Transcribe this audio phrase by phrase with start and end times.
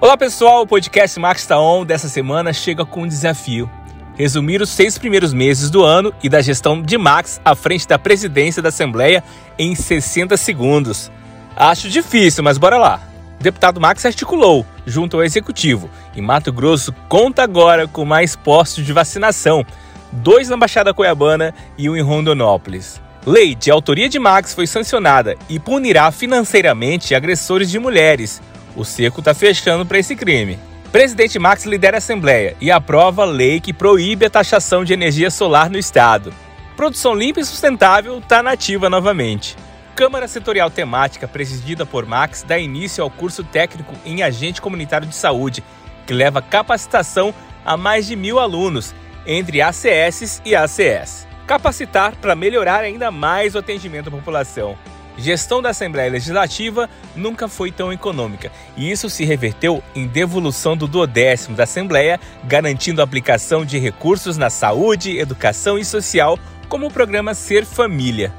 [0.00, 3.70] Olá pessoal, o podcast Max Tá On dessa semana chega com um desafio.
[4.16, 7.98] Resumir os seis primeiros meses do ano e da gestão de Max à frente da
[7.98, 9.22] presidência da Assembleia
[9.58, 11.10] em 60 segundos.
[11.56, 13.00] Acho difícil, mas bora lá.
[13.38, 18.84] O deputado Max articulou, junto ao executivo, e Mato Grosso conta agora com mais postos
[18.84, 19.64] de vacinação,
[20.10, 23.00] dois na Baixada Cuiabana e um em Rondonópolis.
[23.24, 28.42] Lei de autoria de Max foi sancionada e punirá financeiramente agressores de mulheres.
[28.76, 30.58] O cerco está fechando para esse crime.
[30.90, 35.70] Presidente Max lidera a Assembleia e aprova lei que proíbe a taxação de energia solar
[35.70, 36.32] no estado.
[36.76, 39.56] Produção limpa e sustentável está nativa novamente.
[39.94, 45.14] Câmara Setorial Temática, presidida por Max, dá início ao curso técnico em agente comunitário de
[45.14, 45.62] saúde,
[46.06, 48.94] que leva capacitação a mais de mil alunos,
[49.26, 54.76] entre ACS e ACS capacitar para melhorar ainda mais o atendimento à população.
[55.16, 60.86] Gestão da Assembleia Legislativa nunca foi tão econômica, e isso se reverteu em devolução do
[60.86, 66.38] duodécimo da Assembleia, garantindo a aplicação de recursos na saúde, educação e social,
[66.68, 68.32] como o programa Ser Família.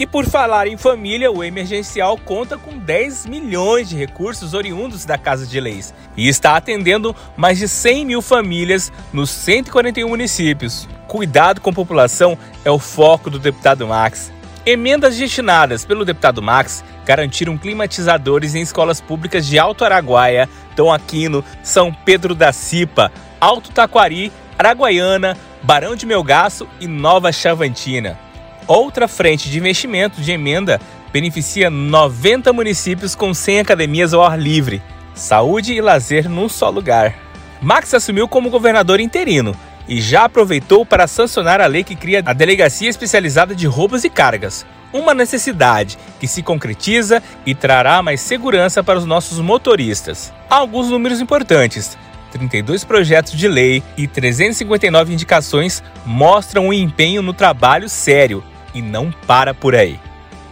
[0.00, 5.18] E por falar em família, o emergencial conta com 10 milhões de recursos oriundos da
[5.18, 10.88] Casa de Leis e está atendendo mais de 100 mil famílias nos 141 municípios.
[11.06, 14.32] Cuidado com a população é o foco do deputado Max.
[14.64, 21.42] Emendas destinadas pelo deputado Max garantiram climatizadores em escolas públicas de Alto Araguaia, Dom Aquino,
[21.62, 28.18] São Pedro da Cipa, Alto Taquari, Araguaiana, Barão de Melgaço e Nova Chavantina.
[28.66, 30.78] Outra frente de investimento de emenda
[31.10, 34.82] beneficia 90 municípios com 100 academias ao ar livre,
[35.14, 37.14] saúde e lazer num só lugar.
[37.62, 39.56] Max assumiu como governador interino
[39.90, 44.08] e já aproveitou para sancionar a lei que cria a Delegacia Especializada de Roubos e
[44.08, 50.32] Cargas, uma necessidade que se concretiza e trará mais segurança para os nossos motoristas.
[50.48, 51.98] Há alguns números importantes.
[52.30, 59.10] 32 projetos de lei e 359 indicações mostram um empenho no trabalho sério e não
[59.26, 59.98] para por aí.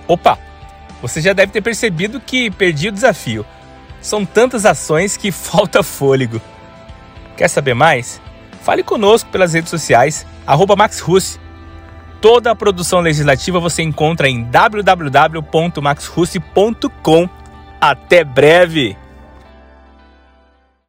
[0.09, 0.37] Opa,
[1.00, 3.47] você já deve ter percebido que perdi o desafio.
[4.00, 6.41] São tantas ações que falta fôlego.
[7.37, 8.21] Quer saber mais?
[8.68, 10.76] Fale conosco pelas redes sociais, arroba
[12.20, 17.30] Toda a produção legislativa você encontra em www.maxrusse.com.
[17.80, 18.94] Até breve!